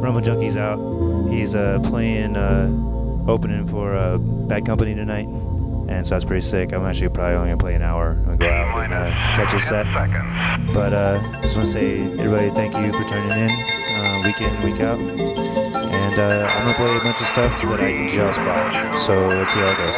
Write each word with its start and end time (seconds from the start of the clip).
Rumble 0.00 0.20
Junkie's 0.22 0.56
out. 0.56 0.78
He's 1.30 1.54
uh, 1.54 1.78
playing, 1.84 2.36
uh, 2.36 2.68
opening 3.28 3.66
for 3.66 3.94
uh, 3.94 4.16
Bad 4.18 4.64
Company 4.64 4.94
tonight, 4.94 5.26
and 5.26 6.06
so 6.06 6.14
that's 6.14 6.24
pretty 6.24 6.40
sick. 6.40 6.72
I'm 6.72 6.84
actually 6.86 7.10
probably 7.10 7.36
only 7.36 7.48
gonna 7.50 7.58
play 7.58 7.74
an 7.74 7.82
hour. 7.82 8.12
I'm 8.26 8.36
go 8.38 8.48
out 8.48 8.84
and 8.84 8.94
uh, 8.94 9.10
catch 9.10 9.52
his 9.52 9.64
set. 9.64 9.84
But 10.72 10.94
uh, 10.94 11.20
just 11.42 11.56
want 11.56 11.68
to 11.68 11.72
say, 11.72 12.00
everybody, 12.00 12.48
thank 12.50 12.74
you 12.74 12.92
for 12.92 13.04
tuning 13.08 13.30
in, 13.30 13.50
uh, 13.50 14.22
week 14.24 14.40
in, 14.40 14.62
week 14.62 14.80
out. 14.80 14.98
And 14.98 16.18
uh, 16.18 16.46
I'm 16.48 16.64
gonna 16.64 16.76
play 16.76 16.96
a 16.96 17.00
bunch 17.00 17.20
of 17.20 17.26
stuff 17.26 17.60
that 17.62 17.80
I 17.80 18.08
just 18.08 18.38
bought. 18.38 18.98
So 18.98 19.28
let's 19.28 19.52
see 19.52 19.60
how 19.60 19.70
it 19.70 19.76
goes. 19.76 19.96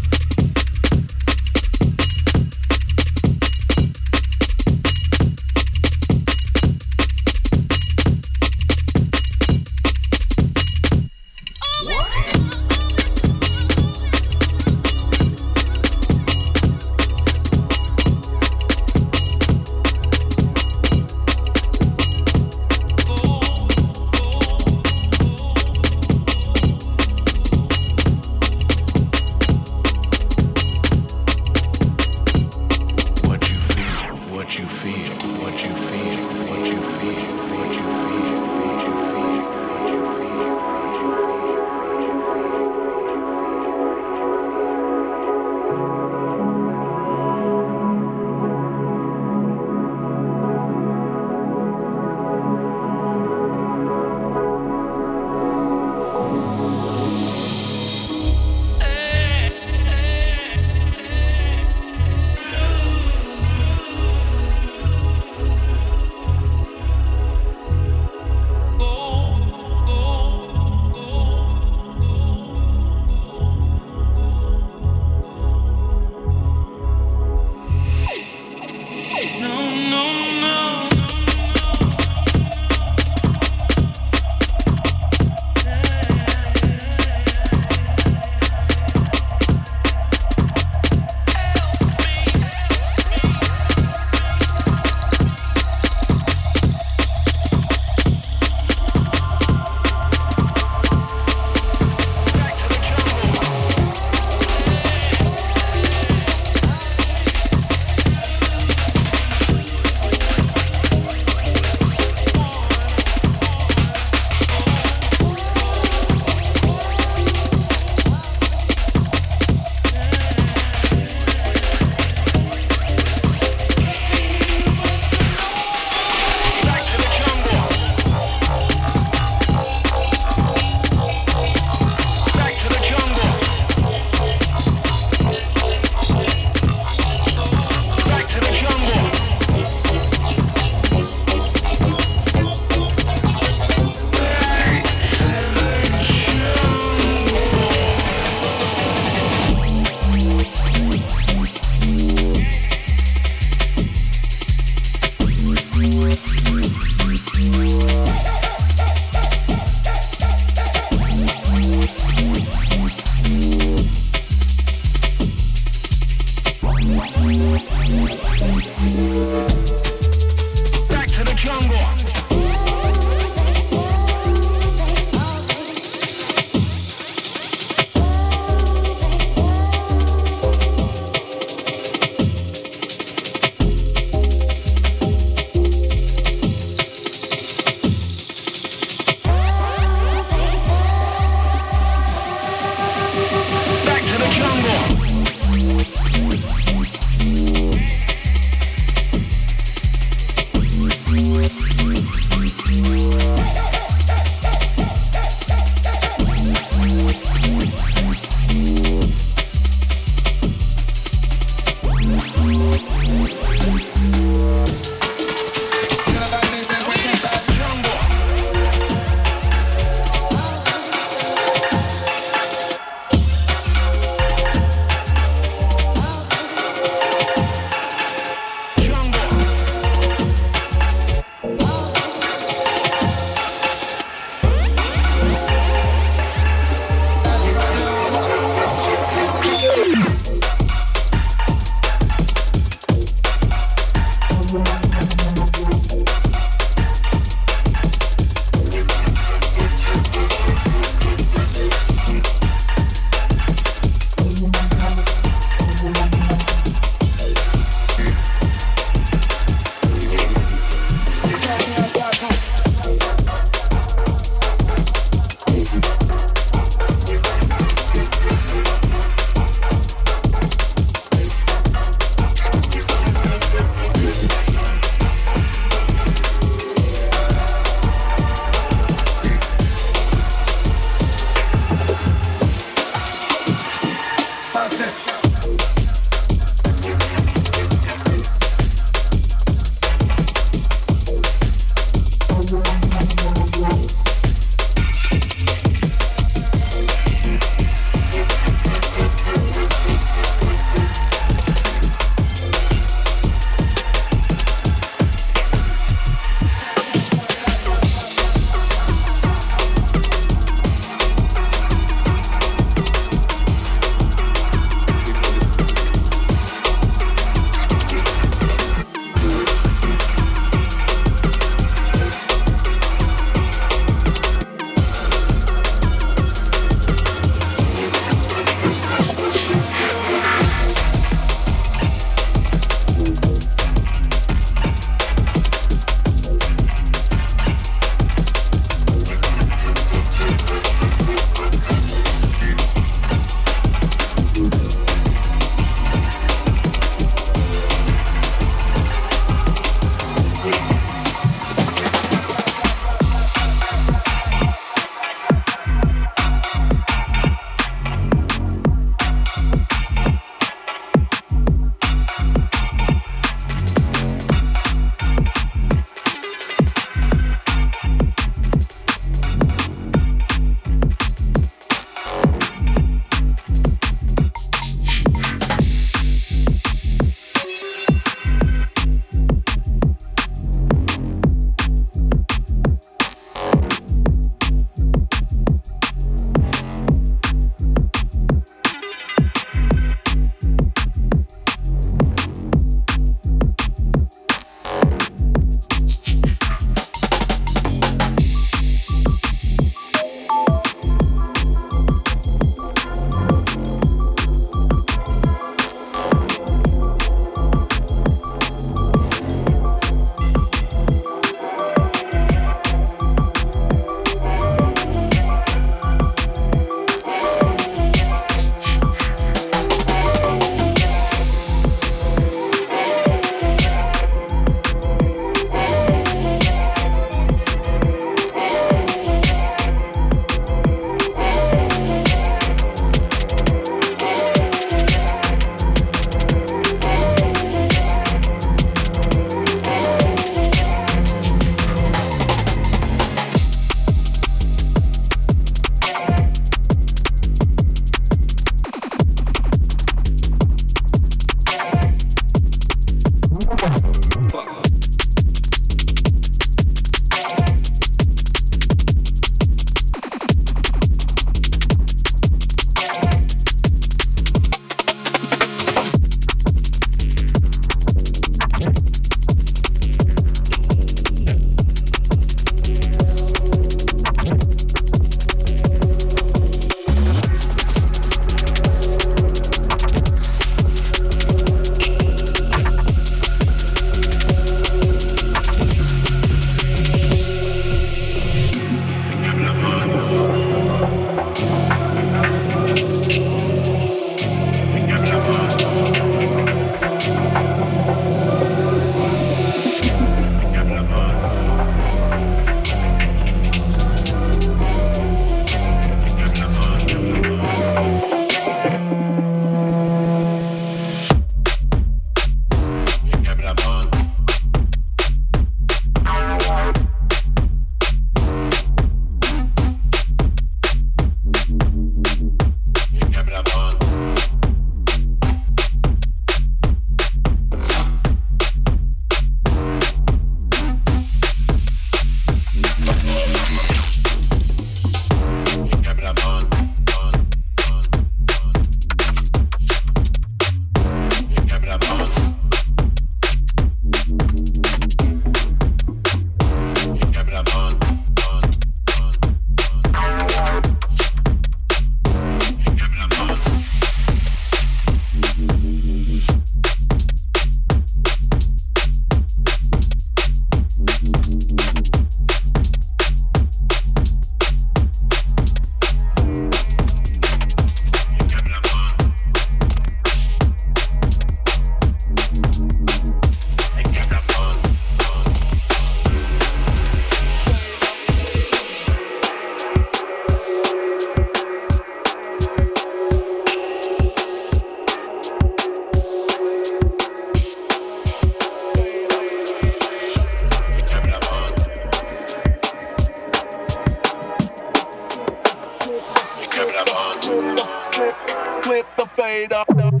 Flip 598.71 598.87
the 598.95 599.05
fader. 599.05 599.63
Flip, 599.67 600.00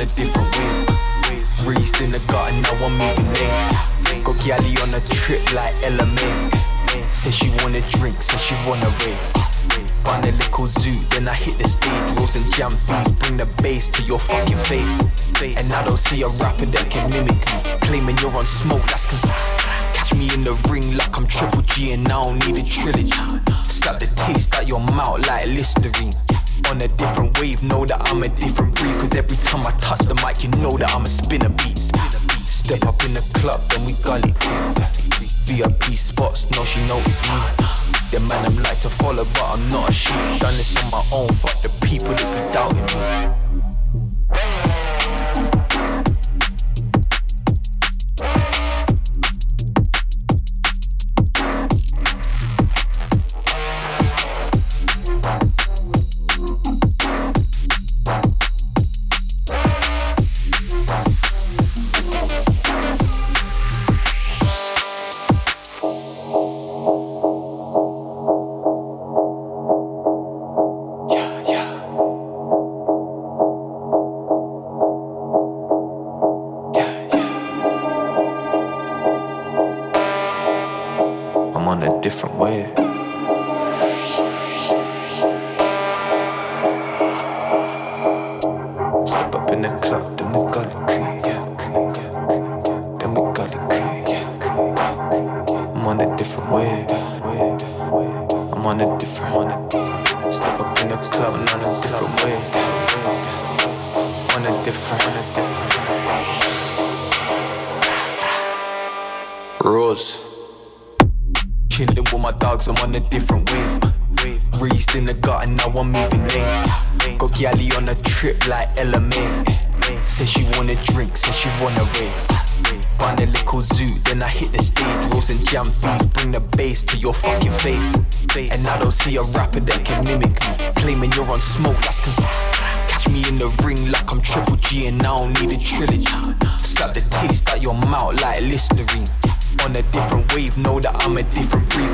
a 0.00 0.06
different 0.06 0.48
wave. 0.56 1.66
Raised 1.66 2.00
in 2.00 2.10
the 2.10 2.20
garden, 2.28 2.62
now 2.62 2.72
I'm 2.84 2.92
moving 2.96 3.26
in. 3.26 4.24
Got 4.24 4.40
Gally 4.44 4.74
on 4.82 4.94
a 4.94 5.00
trip 5.00 5.42
like 5.52 5.74
May. 5.90 6.50
Says 7.12 7.34
she 7.34 7.50
wanna 7.62 7.82
drink, 7.92 8.22
says 8.22 8.40
she 8.40 8.54
wanna 8.66 8.88
rave. 9.04 9.20
Run 10.06 10.24
a 10.24 10.32
little 10.32 10.68
zoo, 10.68 10.94
then 11.10 11.28
I 11.28 11.34
hit 11.34 11.58
the 11.58 11.68
stage. 11.68 12.18
Rolls 12.18 12.34
and 12.36 12.50
jam 12.52 12.70
thieves, 12.70 13.12
bring 13.12 13.36
the 13.36 13.46
bass 13.62 13.88
to 13.88 14.02
your 14.02 14.18
fucking 14.18 14.56
face. 14.58 15.02
And 15.42 15.72
I 15.72 15.84
don't 15.84 15.98
see 15.98 16.22
a 16.22 16.28
rapper 16.28 16.66
that 16.66 16.90
can 16.90 17.10
mimic 17.10 17.36
me. 17.36 17.78
Claiming 17.82 18.16
you're 18.18 18.36
on 18.36 18.46
smoke, 18.46 18.82
that's 18.84 19.04
cons- 19.04 19.24
Catch 19.92 20.14
me 20.14 20.32
in 20.32 20.44
the 20.44 20.54
ring 20.70 20.96
like 20.96 21.16
I'm 21.18 21.26
Triple 21.26 21.62
G 21.62 21.92
and 21.92 22.06
I 22.08 22.24
don't 22.24 22.46
need 22.46 22.56
a 22.56 22.64
trilogy. 22.64 23.12
Slap 23.68 23.98
the 23.98 24.06
taste 24.16 24.54
out 24.54 24.66
your 24.66 24.80
mouth 24.80 25.26
like 25.26 25.46
Listerine. 25.46 26.14
On 26.68 26.80
a 26.80 26.88
different 26.88 27.40
wave, 27.40 27.62
know 27.62 27.84
that 27.86 28.00
I'm 28.08 28.22
a 28.22 28.28
different 28.28 28.74
breed. 28.76 28.94
Cause 28.98 29.16
every 29.16 29.36
time 29.38 29.66
I 29.66 29.72
touch 29.78 30.00
the 30.06 30.14
mic, 30.22 30.42
you 30.42 30.50
know 30.62 30.70
that 30.78 30.94
I'm 30.94 31.02
a 31.02 31.06
spinner 31.06 31.48
beat. 31.48 31.78
Step 31.78 32.84
up 32.86 33.02
in 33.04 33.14
the 33.14 33.24
club, 33.34 33.60
then 33.70 33.86
we 33.86 33.94
gully. 34.04 34.32
VIP 35.50 35.98
spots, 35.98 36.50
no, 36.52 36.64
she 36.64 36.80
noticed 36.86 37.24
me. 37.24 37.38
The 38.10 38.20
man 38.20 38.46
I'm 38.46 38.56
like 38.62 38.80
to 38.82 38.88
follow, 38.88 39.24
but 39.24 39.46
I'm 39.50 39.68
not 39.68 39.90
a 39.90 39.92
sheep. 39.92 40.14
Done 40.38 40.56
this 40.56 40.76
on 40.78 40.90
my 40.90 41.02
own, 41.12 41.28
fuck 41.34 41.58
the 41.62 41.70
people 41.86 42.10
that 42.10 42.28
be 42.36 42.42
doubting 42.52 42.86
me. 42.86 43.49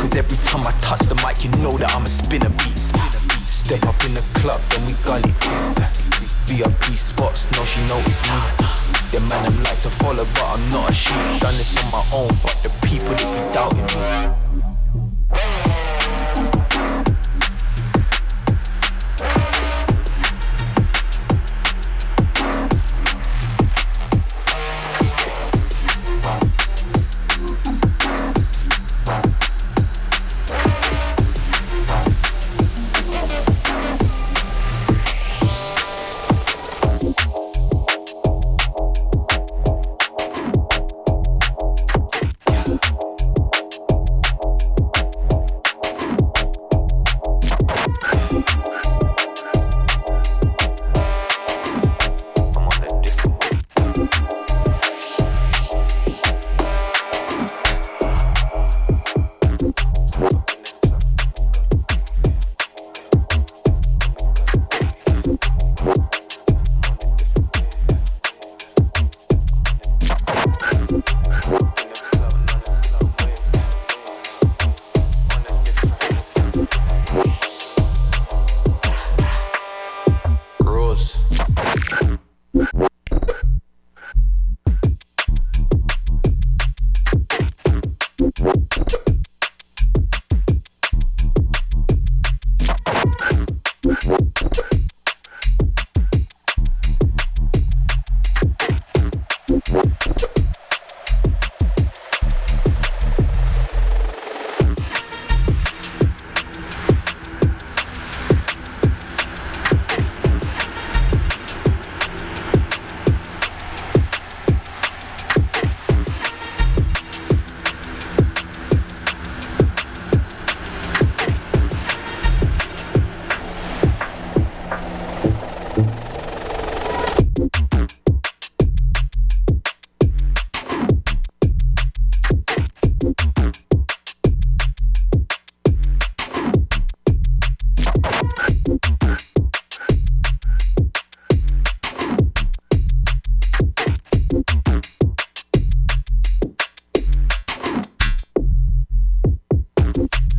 Cause 0.06 0.18
every 0.18 0.36
time 0.46 0.64
I 0.64 0.70
touch 0.78 1.00
the 1.08 1.16
mic, 1.26 1.42
you 1.42 1.50
know 1.60 1.76
that 1.78 1.90
I'm 1.96 2.04
a 2.04 2.06
spinner 2.06 2.48
beat. 2.48 2.78
Step 2.78 3.82
up 3.90 3.98
in 4.06 4.14
the 4.14 4.22
club, 4.38 4.60
then 4.70 4.86
we 4.86 4.94
gully. 5.02 5.34
VIP 6.46 6.94
spots, 6.94 7.42
no, 7.50 7.64
she 7.64 7.82
noticed 7.90 8.22
me. 8.22 8.38
The 9.10 9.18
man 9.18 9.46
I'm 9.46 9.58
like 9.64 9.80
to 9.82 9.90
follow, 9.90 10.22
but 10.22 10.46
I'm 10.46 10.62
not 10.70 10.90
a 10.90 10.94
sheep. 10.94 11.40
Done 11.40 11.56
this 11.56 11.74
on 11.82 11.90
my 11.90 12.04
own, 12.14 12.30
fuck 12.38 12.54
the 12.62 12.70
people 12.86 13.10
that 13.18 13.26
be 13.34 13.42
doubting 13.52 14.38
me. 14.38 14.45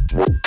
Thank. 0.09 0.46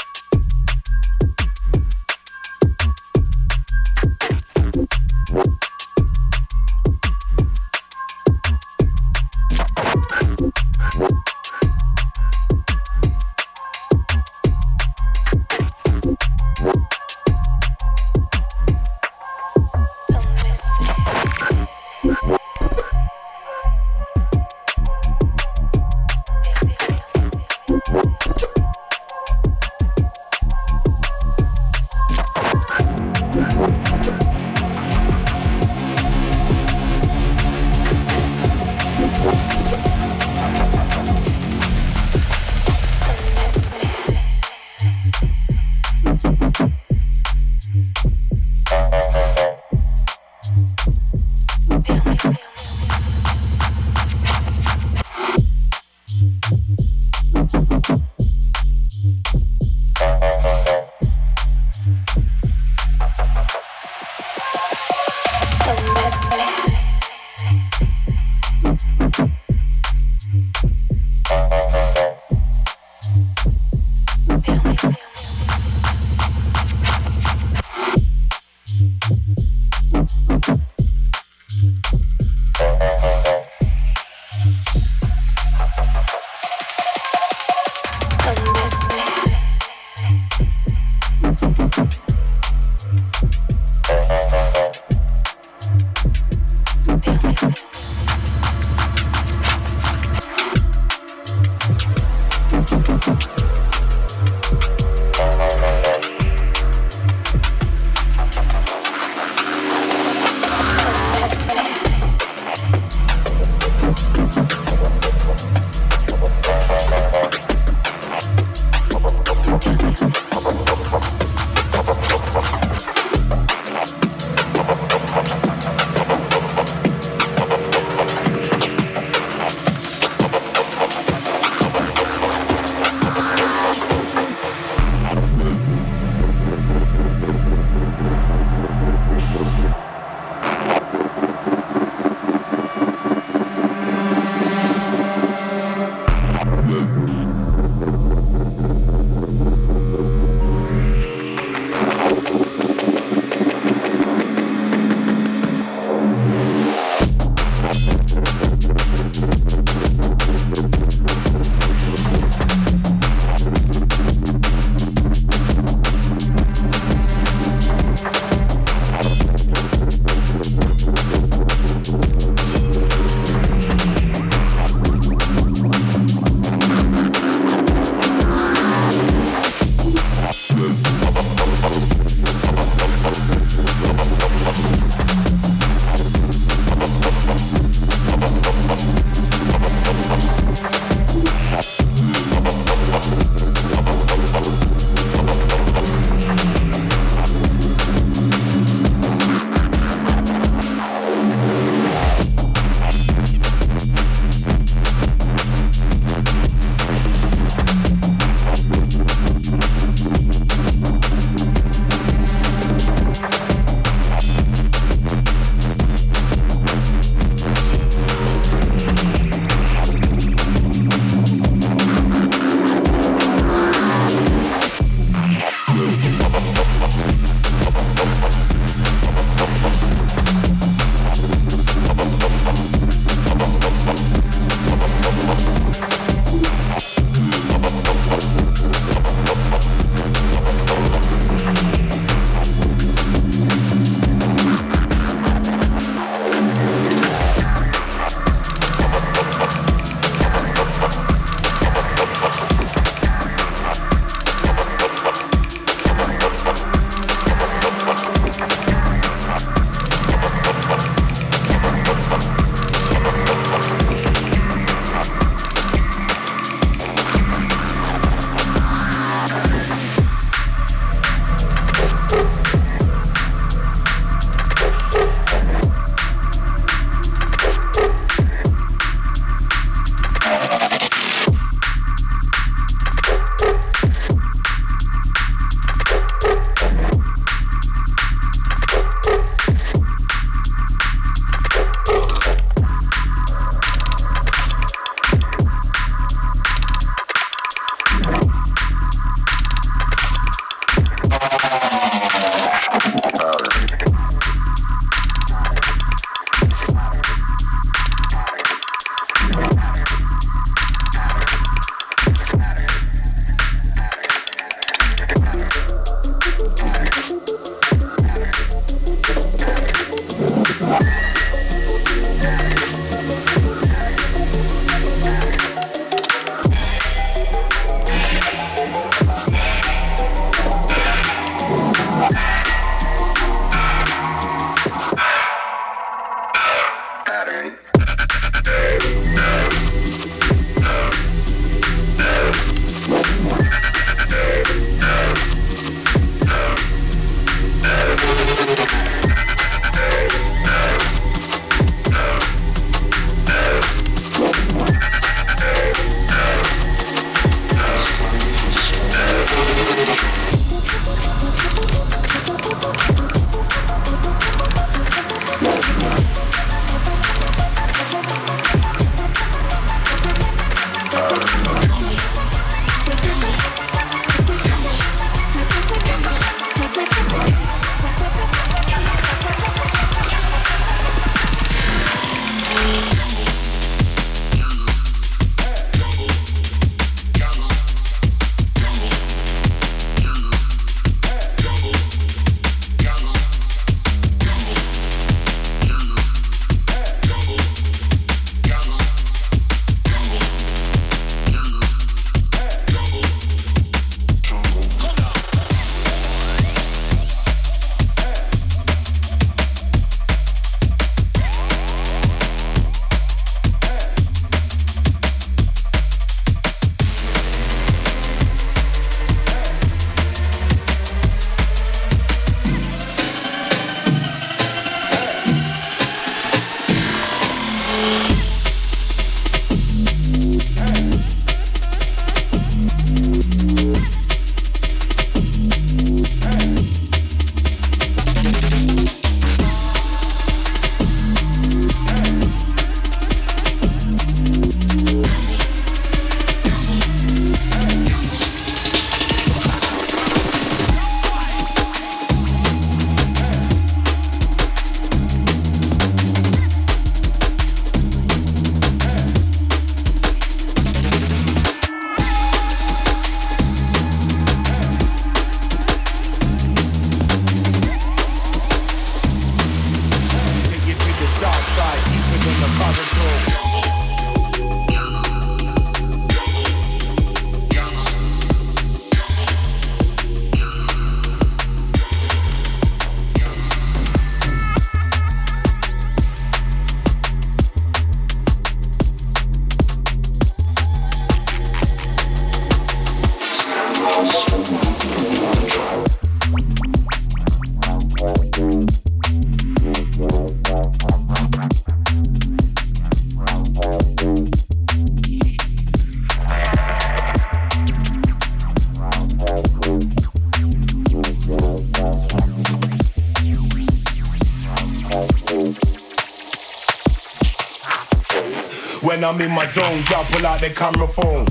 I'm 519.11 519.21
in 519.21 519.33
my 519.33 519.45
zone, 519.47 519.83
girl, 519.87 520.05
pull 520.05 520.25
out 520.25 520.41
the 520.41 520.51
camera 520.51 520.87
phone. 520.87 521.27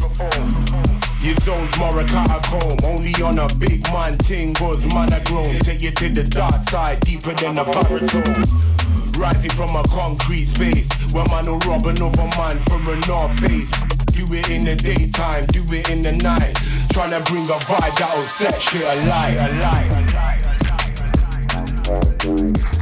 Your 1.24 1.36
zone's 1.40 1.80
more 1.80 1.98
a 1.98 2.04
catacomb, 2.04 2.78
only 2.84 3.14
on 3.24 3.40
a 3.40 3.48
big 3.56 3.82
man 3.94 4.18
ting 4.18 4.52
goes 4.52 4.84
man 4.94 5.14
a 5.14 5.24
grown. 5.24 5.56
Take 5.60 5.80
you 5.82 5.92
to 5.92 6.10
the 6.10 6.26
dark 6.26 6.62
side, 6.70 7.00
deeper 7.00 7.32
than 7.36 7.58
a 7.58 7.64
baritone. 7.64 8.44
Rising 9.16 9.52
from 9.52 9.78
a 9.78 9.84
concrete 9.88 10.48
space, 10.52 10.92
where 11.14 11.24
man 11.28 11.46
will 11.46 11.60
rob 11.60 11.86
another 11.86 12.28
man 12.36 12.60
from 12.68 12.86
a 12.90 13.00
north 13.08 13.40
face. 13.40 13.72
Do 14.12 14.28
it 14.28 14.50
in 14.50 14.66
the 14.66 14.76
daytime, 14.76 15.46
do 15.46 15.64
it 15.72 15.90
in 15.90 16.02
the 16.02 16.12
night. 16.12 16.56
Tryna 16.92 17.26
bring 17.32 17.46
a 17.46 17.60
vibe 17.64 17.96
that'll 17.98 18.24
set 18.24 18.62
shit 18.62 18.84
alight, 18.84 19.38
alight, 19.38 19.90
alight. 20.12 20.50
Cause 22.20 22.76
I 22.76 22.79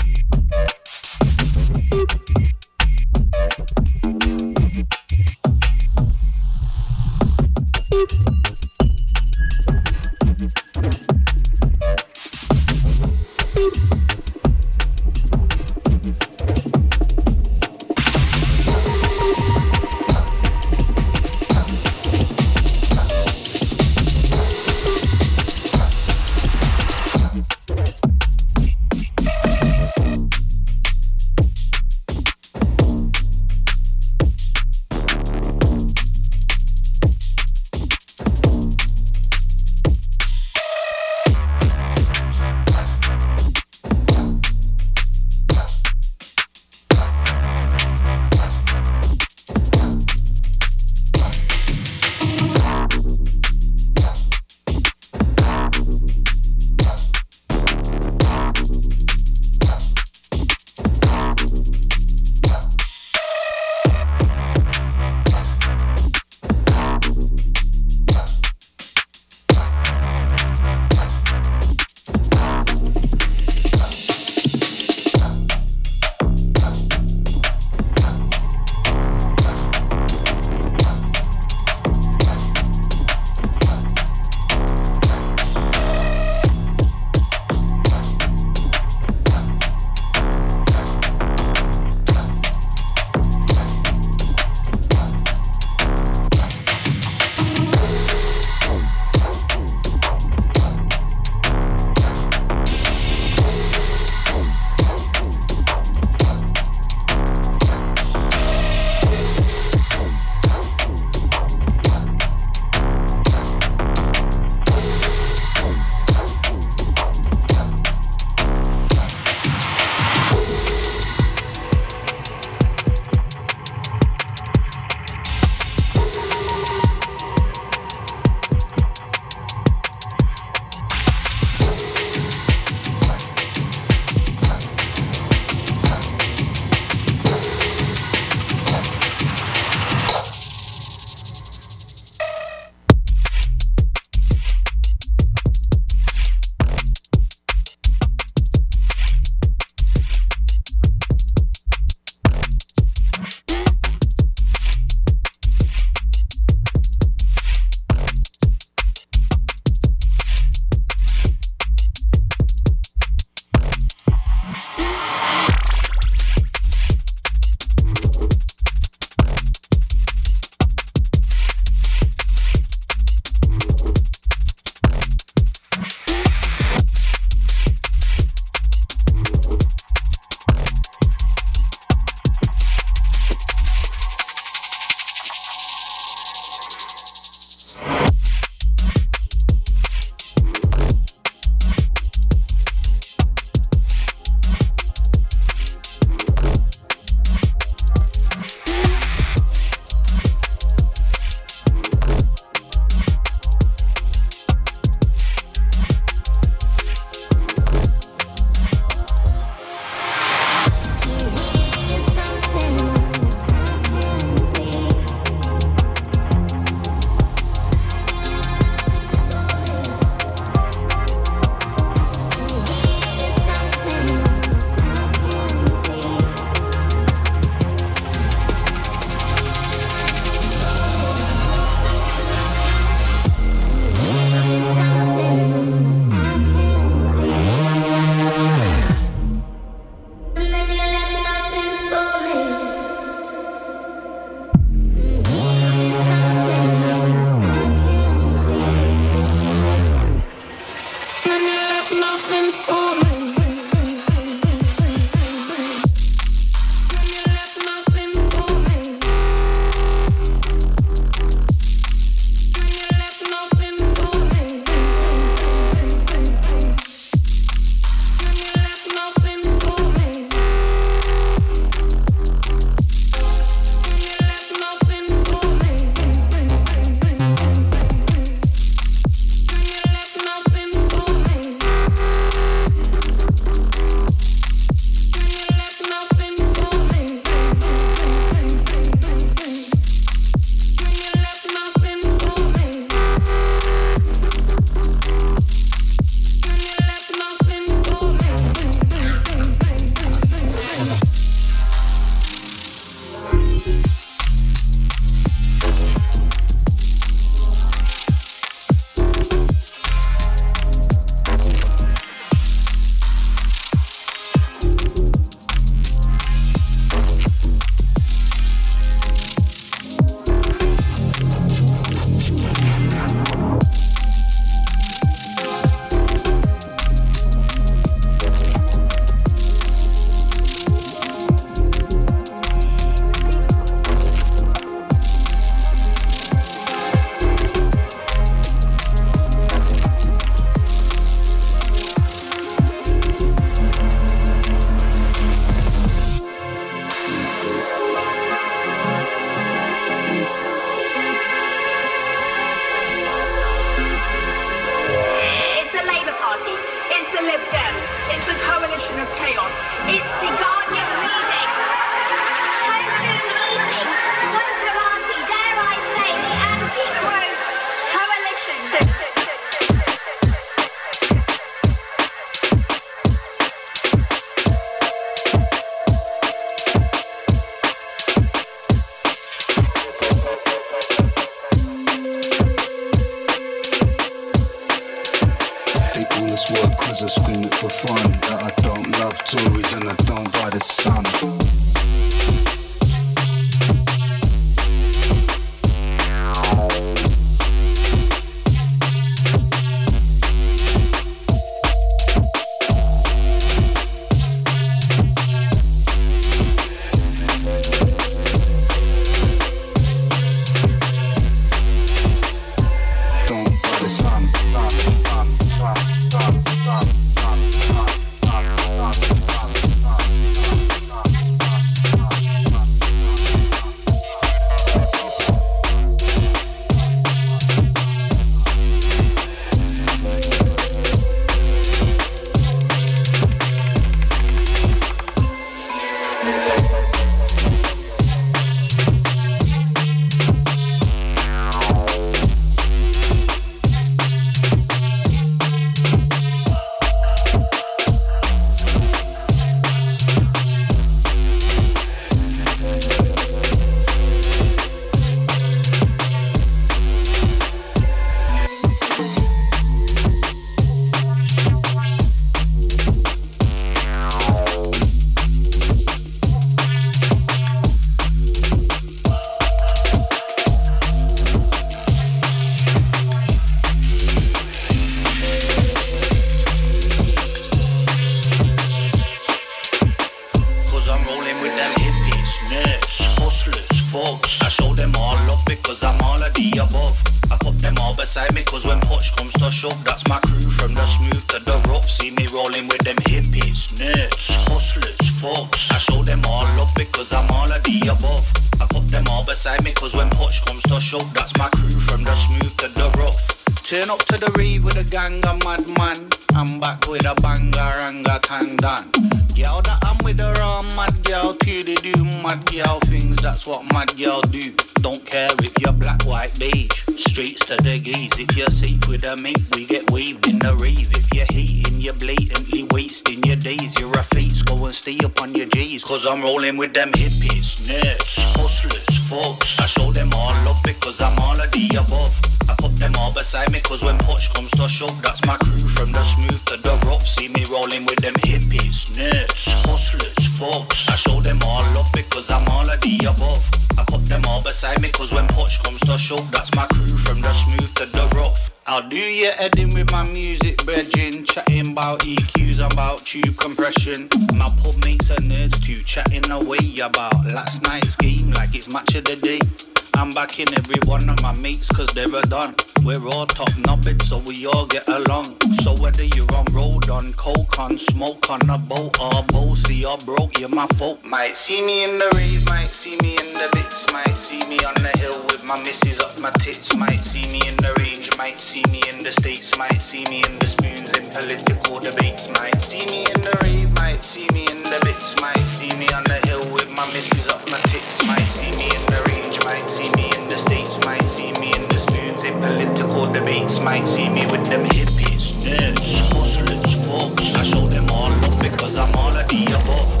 Might 571.31 571.37
see 571.37 571.61
me 571.61 571.85
in 571.85 571.97
the 571.97 572.11
rave, 572.19 572.43
might 572.49 572.67
see 572.67 572.97
me 572.99 573.15
in 573.15 573.31
the 573.39 573.47
bits, 573.55 573.87
might 573.93 574.17
see 574.17 574.43
me 574.51 574.59
on 574.67 574.75
the 574.83 574.91
hill 574.99 575.15
with 575.31 575.45
my 575.45 575.55
misses 575.63 575.97
up 576.03 576.19
my 576.19 576.29
tits, 576.43 576.75
might 576.75 576.99
see 576.99 577.23
me 577.31 577.39
in 577.47 577.55
the 577.55 577.71
range, 577.79 578.11
might 578.17 578.35
see 578.35 578.67
me 578.67 578.83
in 578.91 578.99
the 578.99 579.15
states, 579.15 579.57
might 579.57 579.79
see 579.79 580.03
me 580.11 580.27
in 580.27 580.35
the 580.39 580.47
spoons 580.51 580.91
in 580.91 581.07
political 581.07 581.79
debates, 581.79 582.27
might 582.35 582.59
see 582.59 582.83
me 582.91 583.07
in 583.07 583.23
the 583.23 583.31
rave, 583.47 583.71
might 583.79 584.03
see 584.03 584.27
me 584.35 584.43
in 584.51 584.59
the 584.59 584.75
bits, 584.83 585.15
might 585.23 585.47
see 585.47 585.71
me 585.79 585.87
on 585.95 586.03
the 586.03 586.19
hill 586.27 586.43
with 586.51 586.67
my 586.75 586.83
misses 586.91 587.31
up 587.31 587.39
my 587.47 587.55
tits, 587.71 588.03
might 588.03 588.27
see 588.27 588.51
me 588.59 588.67
in 588.67 588.83
the 588.91 588.99
range, 589.07 589.39
might 589.47 589.71
see 589.71 589.87
me 589.95 590.11
in 590.11 590.27
the 590.27 590.35
states, 590.35 590.83
might 590.83 591.07
see 591.07 591.31
me 591.39 591.55
in 591.55 591.63
the 591.71 591.79
spoons 591.79 592.27
in 592.27 592.35
political 592.43 593.07
debates, 593.07 593.63
might 593.63 593.87
see 593.87 594.11
me 594.11 594.27
with 594.27 594.43
them 594.51 594.67
hippies, 594.67 595.39
nerds, 595.47 595.95
hustlers, 596.11 596.75
folks. 596.83 597.39
I 597.39 597.43
show 597.47 597.71
them 597.71 597.87
all 597.95 598.11
up 598.11 598.35
because 598.43 598.75
I'm 598.75 598.91
all 598.99 599.15
of 599.15 599.23
the 599.31 599.47
above 599.55 600.00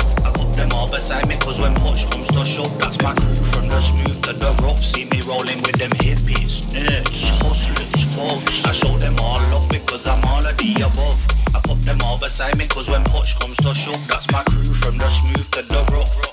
them 0.61 0.77
all 0.77 0.89
beside 0.89 1.27
me 1.27 1.35
Cause 1.37 1.59
when 1.59 1.73
push 1.75 2.05
comes 2.05 2.27
to 2.27 2.45
shove 2.45 2.77
That's 2.79 3.01
my 3.01 3.13
crew 3.13 3.35
from 3.35 3.67
the 3.67 3.79
smooth 3.79 4.21
to 4.23 4.33
the 4.33 4.51
rough. 4.61 4.83
See 4.83 5.05
me 5.05 5.21
rolling 5.21 5.61
with 5.65 5.77
them 5.77 5.91
hippies, 5.91 6.65
nerds, 6.73 7.29
hustlers, 7.41 8.03
folks 8.15 8.65
I 8.65 8.71
show 8.71 8.97
them 8.97 9.15
all 9.19 9.41
up 9.55 9.69
because 9.69 10.05
I'm 10.07 10.23
all 10.25 10.45
of 10.45 10.55
the 10.57 10.73
above. 10.87 11.19
I 11.55 11.59
put 11.61 11.81
them 11.81 11.99
all 12.05 12.17
beside 12.17 12.57
me 12.57 12.67
Cause 12.67 12.89
when 12.89 13.03
push 13.05 13.33
comes 13.37 13.57
to 13.57 13.73
shove 13.73 14.07
That's 14.07 14.31
my 14.31 14.43
crew 14.43 14.73
from 14.73 14.97
the 14.97 15.09
smooth 15.09 15.49
to 15.51 15.61
the 15.63 15.81
rough 15.91 16.30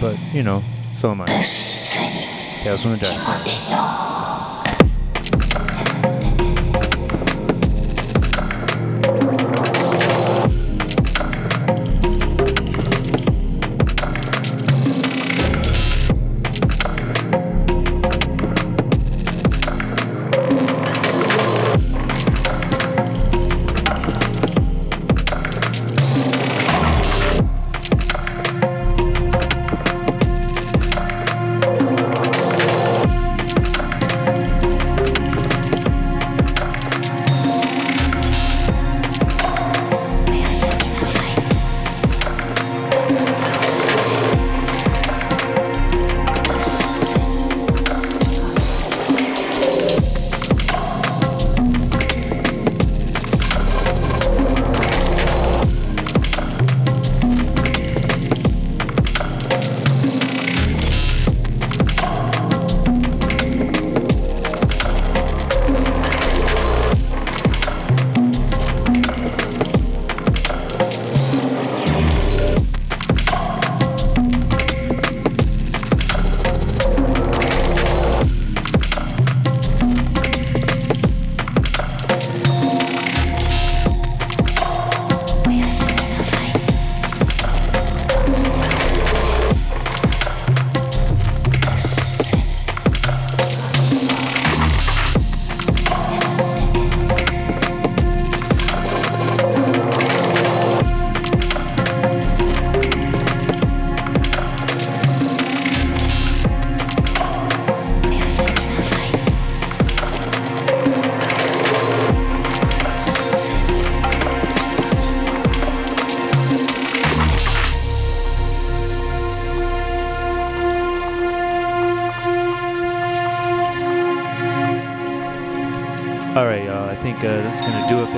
but 0.00 0.18
you 0.32 0.42
know, 0.42 0.62
so 0.94 1.10
am 1.10 1.20
I. 1.22 1.26
Tales 1.26 2.82
from 2.82 2.92
the 2.92 2.98
Dark 2.98 3.18
Side. 3.18 3.63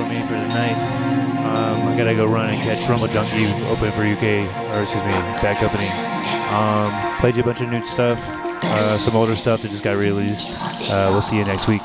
Me 0.09 0.21
for 0.23 0.35
tonight. 0.35 0.77
Um, 1.47 1.89
I 1.89 1.97
gotta 1.97 2.15
go 2.15 2.27
run 2.27 2.51
and 2.51 2.63
catch 2.63 2.89
Rumble 2.89 3.09
Junkie 3.09 3.47
open 3.67 3.91
for 3.93 4.03
UK, 4.03 4.47
or 4.73 4.83
excuse 4.83 5.05
me, 5.05 5.13
back 5.43 5.63
opening. 5.63 5.89
Um, 6.53 7.21
played 7.21 7.37
you 7.37 7.43
a 7.43 7.45
bunch 7.45 7.61
of 7.61 7.71
new 7.71 7.85
stuff, 7.85 8.19
uh, 8.29 8.99
some 8.99 9.17
older 9.17 9.37
stuff 9.37 9.63
that 9.63 9.69
just 9.69 9.83
got 9.83 9.97
released. 9.97 10.59
Uh, 10.91 11.09
we'll 11.11 11.23
see 11.23 11.37
you 11.37 11.45
next 11.45 11.69
week. 11.69 11.83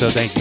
So 0.00 0.08
thank 0.08 0.34
you 0.38 0.39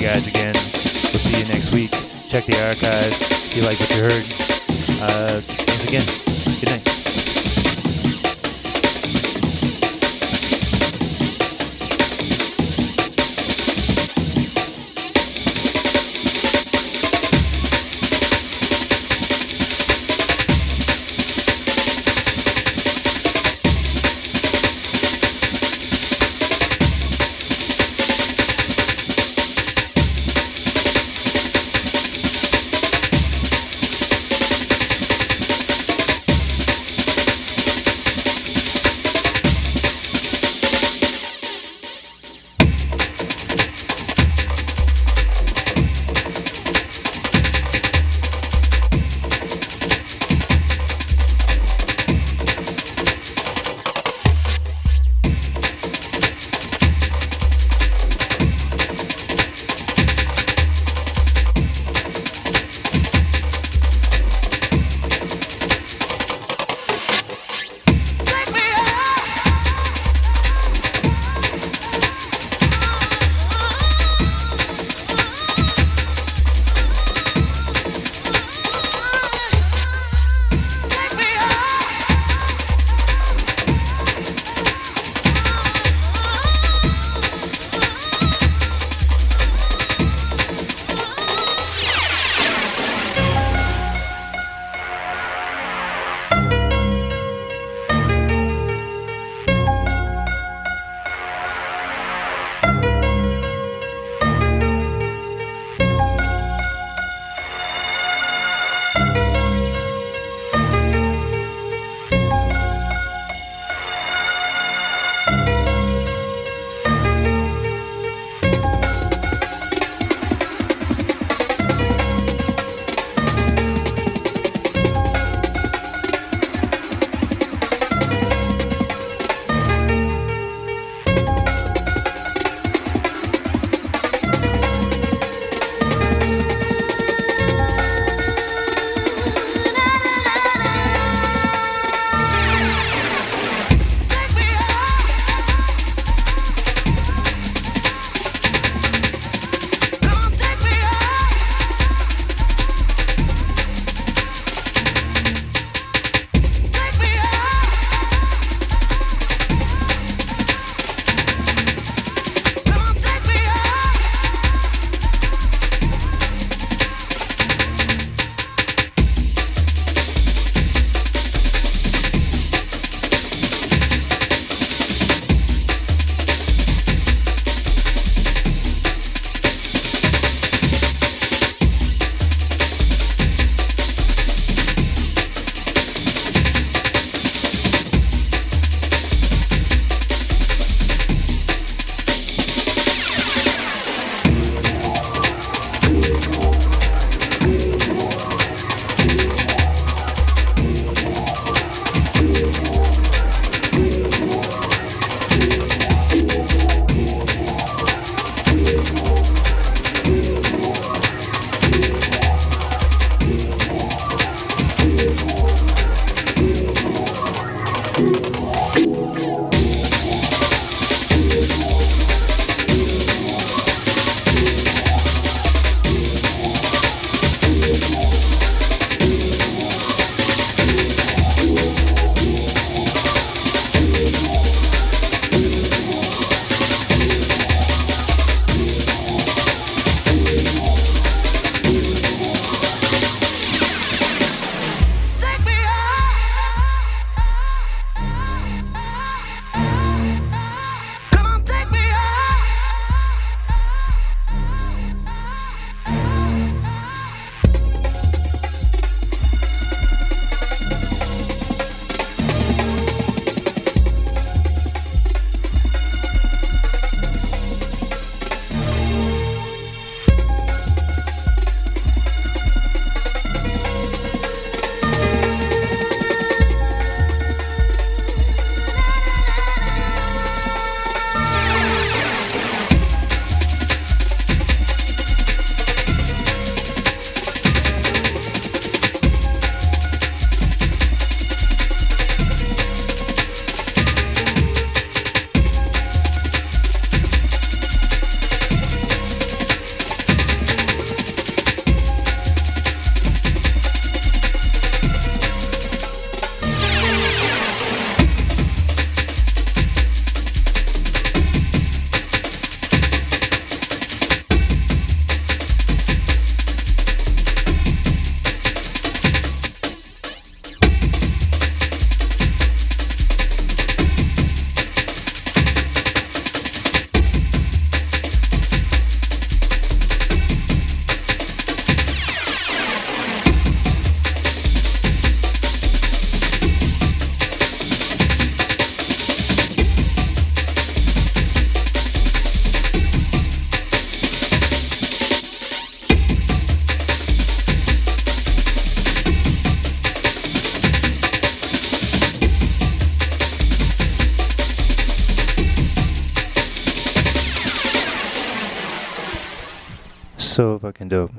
fucking 360.69 360.89
dope. 360.89 361.11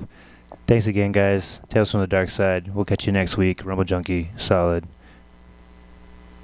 Thanks 0.69 0.87
again, 0.87 1.11
guys. 1.11 1.61
Tales 1.69 1.91
from 1.91 2.01
the 2.01 2.07
Dark 2.07 2.31
Side. 2.31 2.73
We'll 2.73 2.85
catch 2.85 3.05
you 3.07 3.13
next 3.13 3.37
week. 3.37 3.65
Rumble 3.65 3.83
Junkie, 3.83 4.31
solid. 4.37 4.87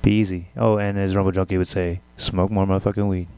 Be 0.02 0.10
easy. 0.10 0.48
Oh, 0.56 0.78
and 0.78 0.98
as 0.98 1.14
Rumble 1.14 1.30
Junkie 1.30 1.56
would 1.56 1.68
say, 1.68 2.00
smoke 2.16 2.50
more 2.50 2.66
motherfucking 2.66 3.08
weed. 3.08 3.28